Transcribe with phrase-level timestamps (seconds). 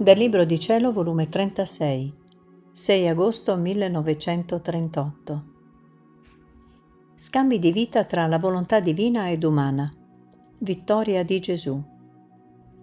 [0.00, 2.14] Dal Libro di Cielo, volume 36,
[2.72, 5.44] 6 agosto 1938.
[7.16, 9.92] Scambi di vita tra la volontà divina ed umana.
[10.60, 11.78] Vittoria di Gesù.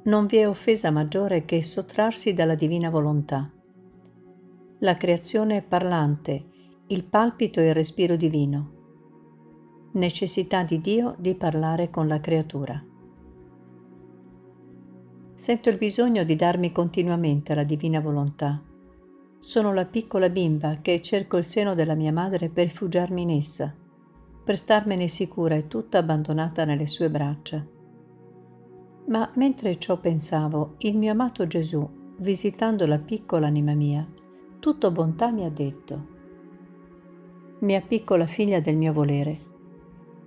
[0.03, 3.51] Non vi è offesa maggiore che sottrarsi dalla divina volontà.
[4.81, 6.45] La creazione parlante,
[6.85, 8.73] il palpito e il respiro divino.
[9.93, 12.79] Necessità di Dio di parlare con la creatura.
[15.39, 18.59] Sento il bisogno di darmi continuamente alla divina volontà.
[19.37, 23.71] Sono la piccola bimba che cerco il seno della mia madre per rifugiarmi in essa,
[24.43, 27.63] per starmene sicura e tutta abbandonata nelle sue braccia.
[29.09, 31.87] Ma mentre ciò pensavo, il mio amato Gesù,
[32.17, 34.05] visitando la piccola anima mia,
[34.57, 36.15] tutto bontà mi ha detto,
[37.59, 39.39] Mia piccola figlia del mio volere,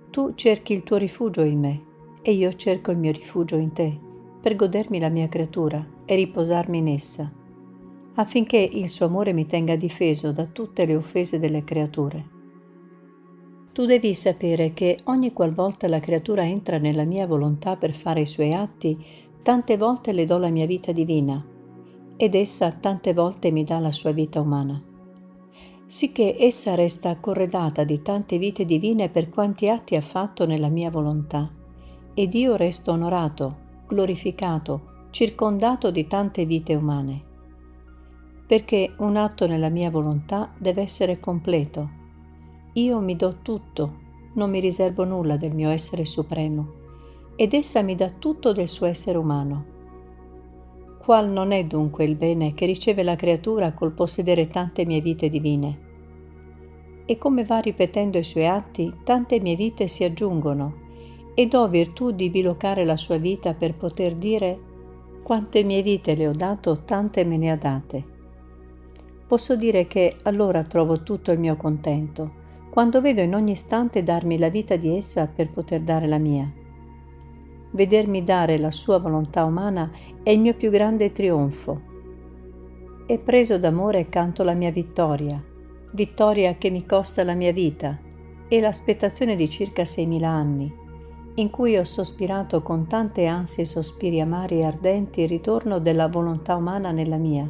[0.09, 1.85] tu cerchi il tuo rifugio in me
[2.21, 4.09] e io cerco il mio rifugio in te
[4.41, 7.31] per godermi la mia creatura e riposarmi in essa,
[8.15, 12.39] affinché il suo amore mi tenga difeso da tutte le offese delle creature.
[13.71, 18.25] Tu devi sapere che ogni qualvolta la creatura entra nella mia volontà per fare i
[18.25, 18.97] suoi atti,
[19.43, 21.45] tante volte le do la mia vita divina
[22.17, 24.79] ed essa tante volte mi dà la sua vita umana.
[25.87, 30.91] Sicché essa resta corredata di tante vite divine per quanti atti ha fatto nella mia
[30.91, 31.51] volontà,
[32.13, 33.60] ed io resto onorato
[33.91, 37.23] glorificato, circondato di tante vite umane.
[38.47, 41.89] Perché un atto nella mia volontà deve essere completo.
[42.73, 43.99] Io mi do tutto,
[44.35, 46.79] non mi riservo nulla del mio essere supremo,
[47.35, 49.65] ed essa mi dà tutto del suo essere umano.
[50.97, 55.27] Qual non è dunque il bene che riceve la creatura col possedere tante mie vite
[55.27, 55.89] divine?
[57.05, 60.80] E come va ripetendo i suoi atti, tante mie vite si aggiungono
[61.33, 64.59] ed ho virtù di bilocare la sua vita per poter dire
[65.23, 68.03] quante mie vite le ho dato, tante me ne ha date.
[69.27, 72.39] Posso dire che allora trovo tutto il mio contento,
[72.69, 76.51] quando vedo in ogni istante darmi la vita di essa per poter dare la mia.
[77.71, 79.89] Vedermi dare la sua volontà umana
[80.21, 81.89] è il mio più grande trionfo.
[83.05, 85.41] E preso d'amore canto la mia vittoria,
[85.91, 87.97] vittoria che mi costa la mia vita
[88.49, 90.79] e l'aspettazione di circa 6.000 anni
[91.35, 96.55] in cui ho sospirato con tante ansie sospiri amari e ardenti il ritorno della volontà
[96.55, 97.49] umana nella mia,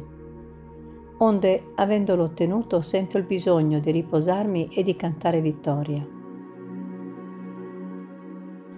[1.18, 6.06] onde, avendolo ottenuto, sento il bisogno di riposarmi e di cantare vittoria.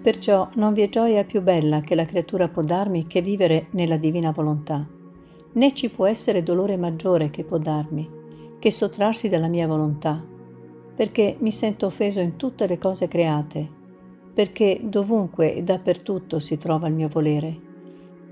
[0.01, 3.97] Perciò non vi è gioia più bella che la creatura può darmi che vivere nella
[3.97, 4.87] divina volontà,
[5.53, 8.09] né ci può essere dolore maggiore che può darmi,
[8.57, 10.23] che sottrarsi dalla mia volontà,
[10.95, 13.74] perché mi sento offeso in tutte le cose create
[14.35, 17.57] perché dovunque e dappertutto si trova il mio volere.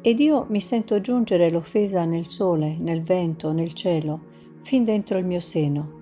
[0.02, 4.20] Ed io mi sento giungere l'offesa nel sole, nel vento, nel cielo,
[4.64, 6.02] fin dentro il mio seno.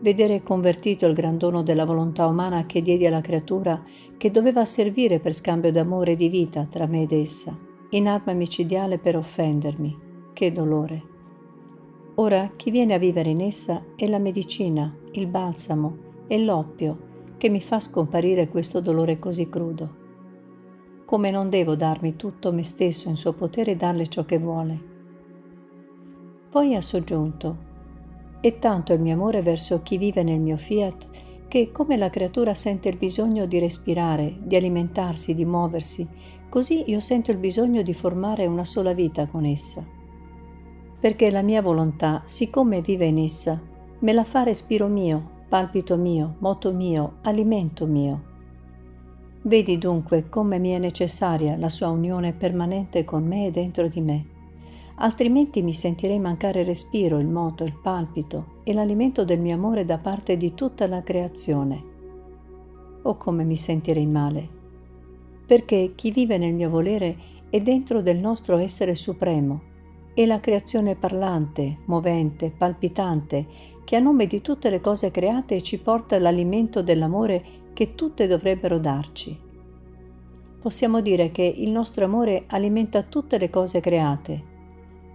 [0.00, 3.84] Vedere convertito il gran dono della volontà umana che diedi alla creatura,
[4.16, 7.54] che doveva servire per scambio d'amore e di vita tra me ed essa,
[7.90, 9.98] in arma micidiale per offendermi.
[10.32, 11.02] Che dolore!
[12.14, 17.07] Ora chi viene a vivere in essa è la medicina, il balsamo e l'oppio
[17.38, 20.06] che mi fa scomparire questo dolore così crudo.
[21.06, 24.78] Come non devo darmi tutto me stesso in suo potere e darle ciò che vuole.
[26.50, 27.56] Poi ha soggiunto,
[28.40, 31.08] è tanto il mio amore verso chi vive nel mio fiat
[31.48, 36.06] che come la creatura sente il bisogno di respirare, di alimentarsi, di muoversi,
[36.48, 39.84] così io sento il bisogno di formare una sola vita con essa.
[41.00, 43.60] Perché la mia volontà, siccome vive in essa,
[44.00, 48.22] me la fa respiro mio, palpito mio, moto mio, alimento mio.
[49.42, 54.00] Vedi dunque come mi è necessaria la sua unione permanente con me e dentro di
[54.02, 54.26] me,
[54.96, 59.96] altrimenti mi sentirei mancare respiro, il moto, il palpito e l'alimento del mio amore da
[59.96, 61.82] parte di tutta la creazione.
[63.02, 64.46] Oh come mi sentirei male,
[65.46, 67.16] perché chi vive nel mio volere
[67.48, 69.62] è dentro del nostro essere supremo,
[70.12, 73.46] e la creazione parlante, movente, palpitante,
[73.88, 77.42] che a nome di tutte le cose create ci porta l'alimento dell'amore
[77.72, 79.34] che tutte dovrebbero darci.
[80.60, 84.42] Possiamo dire che il nostro amore alimenta tutte le cose create,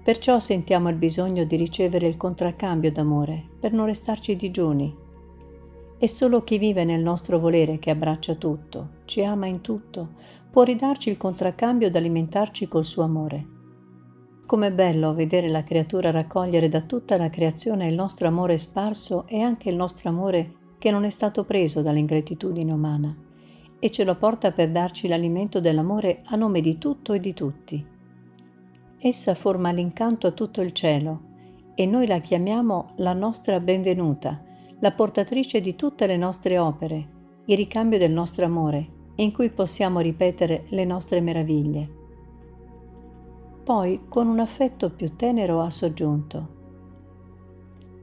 [0.03, 4.91] perciò sentiamo il bisogno di ricevere il contraccambio d'amore per non restarci digiuni.
[5.99, 10.13] È solo chi vive nel nostro volere che abbraccia tutto, ci ama in tutto,
[10.49, 13.45] può ridarci il contraccambio ed alimentarci col suo amore.
[14.53, 19.41] Com'è bello vedere la creatura raccogliere da tutta la creazione il nostro amore sparso e
[19.41, 23.17] anche il nostro amore che non è stato preso dall'ingratitudine umana
[23.79, 27.83] e ce lo porta per darci l'alimento dell'amore a nome di tutto e di tutti.
[28.99, 31.21] essa forma l'incanto a tutto il cielo
[31.73, 34.39] e noi la chiamiamo la nostra benvenuta,
[34.81, 37.07] la portatrice di tutte le nostre opere,
[37.45, 42.01] il ricambio del nostro amore, in cui possiamo ripetere le nostre meraviglie.
[43.63, 46.61] Poi, con un affetto più tenero, ha soggiunto,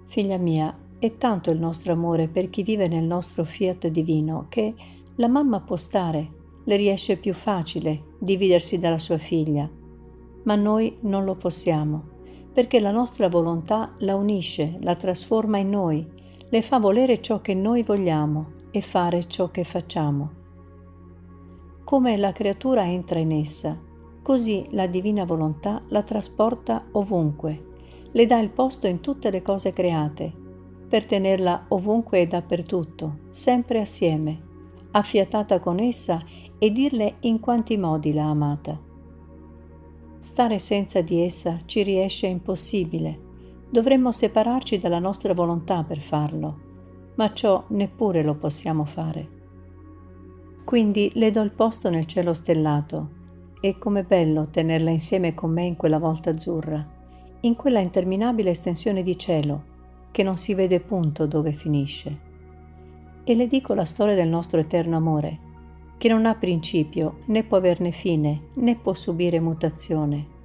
[0.06, 4.74] Figlia mia, è tanto il nostro amore per chi vive nel nostro fiat divino che
[5.16, 6.30] la mamma può stare,
[6.64, 9.70] le riesce più facile dividersi dalla sua figlia,
[10.42, 12.18] ma noi non lo possiamo
[12.52, 16.06] perché la nostra volontà la unisce, la trasforma in noi,
[16.48, 20.38] le fa volere ciò che noi vogliamo e fare ciò che facciamo.
[21.84, 23.78] Come la creatura entra in essa,
[24.30, 27.64] così la divina volontà la trasporta ovunque,
[28.12, 30.32] le dà il posto in tutte le cose create,
[30.88, 34.40] per tenerla ovunque e dappertutto, sempre assieme,
[34.92, 36.22] affiatata con essa
[36.60, 38.78] e dirle in quanti modi l'ha amata.
[40.20, 43.18] Stare senza di essa ci riesce impossibile.
[43.68, 46.60] Dovremmo separarci dalla nostra volontà per farlo,
[47.16, 49.28] ma ciò neppure lo possiamo fare.
[50.64, 53.18] Quindi le do il posto nel cielo stellato
[53.60, 56.84] e com'è bello tenerla insieme con me in quella volta azzurra,
[57.40, 59.68] in quella interminabile estensione di cielo
[60.10, 62.28] che non si vede punto dove finisce.
[63.22, 65.48] E le dico la storia del nostro eterno amore,
[65.98, 70.38] che non ha principio, né può averne fine, né può subire mutazione.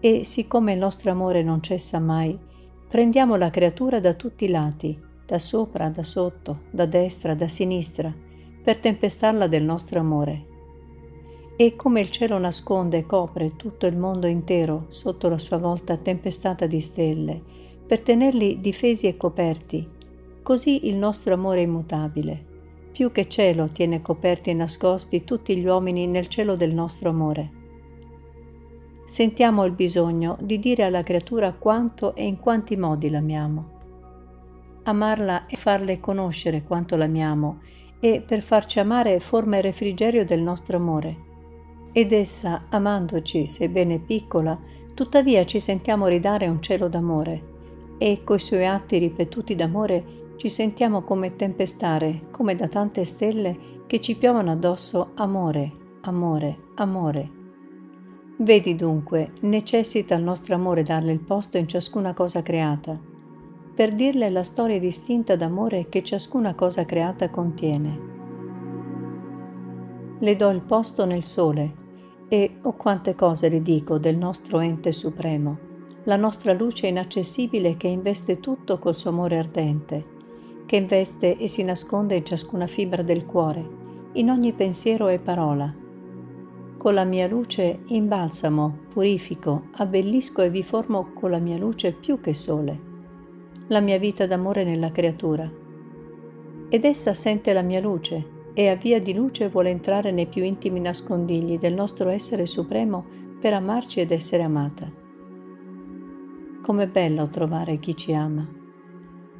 [0.00, 2.38] E siccome il nostro amore non cessa mai,
[2.88, 8.14] prendiamo la creatura da tutti i lati, da sopra, da sotto, da destra, da sinistra,
[8.62, 10.54] per tempestarla del nostro amore.
[11.56, 15.96] E come il cielo nasconde e copre tutto il mondo intero sotto la sua volta
[15.96, 17.42] tempestata di stelle,
[17.86, 19.88] per tenerli difesi e coperti,
[20.42, 22.54] così il nostro amore è immutabile
[22.96, 27.50] più che cielo tiene coperti e nascosti tutti gli uomini nel cielo del nostro amore.
[29.04, 33.68] Sentiamo il bisogno di dire alla creatura quanto e in quanti modi l'amiamo.
[34.84, 37.60] Amarla e farle conoscere quanto l'amiamo
[38.00, 41.35] e per farci amare forma il refrigerio del nostro amore.
[41.98, 44.60] Ed essa, amandoci, sebbene piccola,
[44.92, 51.04] tuttavia ci sentiamo ridare un cielo d'amore e coi suoi atti ripetuti d'amore ci sentiamo
[51.04, 55.72] come tempestare, come da tante stelle che ci piovono addosso amore,
[56.02, 57.30] amore, amore.
[58.40, 63.00] Vedi dunque, necessita il nostro amore darle il posto in ciascuna cosa creata,
[63.74, 68.00] per dirle la storia distinta d'amore che ciascuna cosa creata contiene.
[70.18, 71.84] Le do il posto nel sole
[72.28, 75.58] e, oh quante cose le dico del nostro ente supremo,
[76.04, 80.14] la nostra luce inaccessibile che investe tutto col suo amore ardente
[80.66, 83.64] che investe e si nasconde in ciascuna fibra del cuore,
[84.14, 85.72] in ogni pensiero e parola.
[86.76, 92.20] Con la mia luce imbalsamo, purifico, abbellisco e vi formo con la mia luce più
[92.20, 92.80] che sole,
[93.68, 95.50] la mia vita d'amore nella creatura.
[96.68, 100.42] Ed essa sente la mia luce e a via di luce vuole entrare nei più
[100.42, 103.04] intimi nascondigli del nostro essere supremo
[103.38, 104.90] per amarci ed essere amata.
[106.62, 108.64] Com'è bello trovare chi ci ama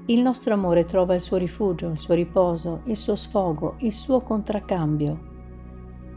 [0.08, 4.20] il nostro amore trova il suo rifugio, il suo riposo, il suo sfogo, il suo
[4.20, 5.18] contraccambio.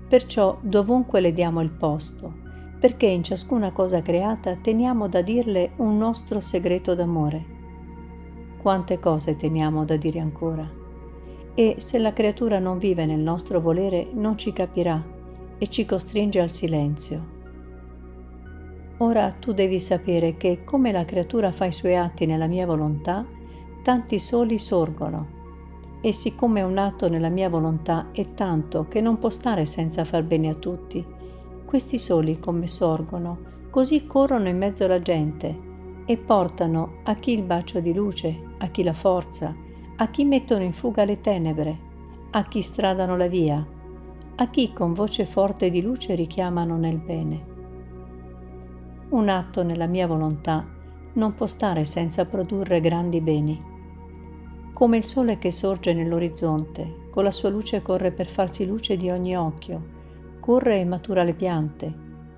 [0.08, 2.32] Perciò dovunque le diamo il posto,
[2.80, 7.58] perché in ciascuna cosa creata teniamo da dirle un nostro segreto d'amore.
[8.62, 10.79] Quante cose teniamo da dire ancora.
[11.60, 15.04] E se la creatura non vive nel nostro volere non ci capirà
[15.58, 17.22] e ci costringe al silenzio.
[19.00, 23.26] Ora tu devi sapere che come la creatura fa i suoi atti nella mia volontà,
[23.84, 25.28] tanti soli sorgono.
[26.00, 30.24] E siccome un atto nella mia volontà è tanto che non può stare senza far
[30.24, 31.06] bene a tutti,
[31.66, 33.38] questi soli come sorgono,
[33.70, 35.60] così corrono in mezzo alla gente
[36.06, 39.68] e portano a chi il bacio di luce, a chi la forza,
[40.02, 41.78] a chi mettono in fuga le tenebre,
[42.32, 43.66] a chi stradano la via,
[44.36, 47.46] a chi con voce forte di luce richiamano nel bene.
[49.10, 50.66] Un atto nella mia volontà
[51.14, 53.62] non può stare senza produrre grandi beni.
[54.72, 59.10] Come il sole che sorge nell'orizzonte, con la sua luce corre per farsi luce di
[59.10, 59.84] ogni occhio,
[60.40, 61.94] corre e matura le piante,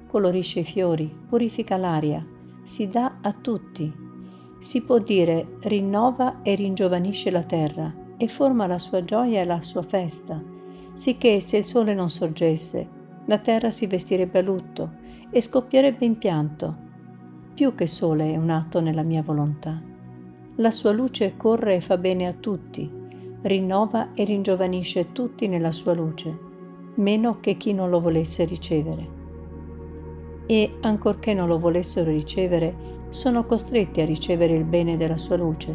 [0.07, 2.25] colorisce i fiori, purifica l'aria,
[2.63, 4.09] si dà a tutti.
[4.61, 9.61] Si può dire rinnova e ringiovanisce la terra e forma la sua gioia e la
[9.63, 10.41] sua festa,
[10.93, 12.87] sicché se il sole non sorgesse,
[13.25, 14.91] la terra si vestirebbe a lutto
[15.31, 16.89] e scoppierebbe in pianto
[17.53, 19.79] più che sole è un atto nella mia volontà.
[20.55, 22.89] La sua luce corre e fa bene a tutti,
[23.41, 26.37] rinnova e ringiovanisce tutti nella sua luce,
[26.95, 29.20] meno che chi non lo volesse ricevere.
[30.51, 35.73] E, ancorché non lo volessero ricevere, sono costretti a ricevere il bene della sua luce,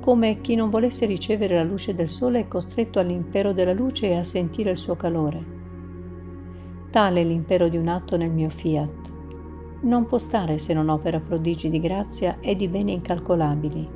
[0.00, 4.16] come chi non volesse ricevere la luce del sole è costretto all'impero della luce e
[4.16, 5.44] a sentire il suo calore.
[6.88, 9.12] Tale è l'impero di un atto nel mio fiat.
[9.80, 13.88] Non può stare se non opera prodigi di grazia e di beni incalcolabili.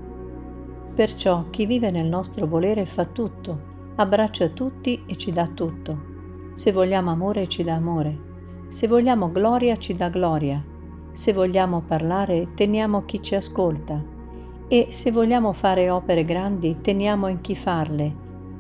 [0.92, 6.08] Perciò chi vive nel nostro volere fa tutto, abbraccia tutti e ci dà tutto.
[6.54, 8.29] Se vogliamo amore ci dà amore.
[8.70, 10.64] Se vogliamo gloria ci dà gloria.
[11.10, 14.00] Se vogliamo parlare teniamo chi ci ascolta.
[14.68, 18.14] E se vogliamo fare opere grandi teniamo in chi farle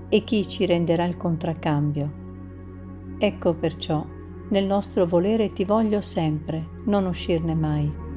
[0.08, 2.12] e chi ci renderà il contraccambio.
[3.18, 4.04] Ecco perciò
[4.48, 8.09] nel nostro volere ti voglio sempre, non uscirne mai.